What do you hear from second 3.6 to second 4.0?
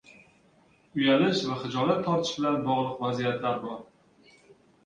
bor.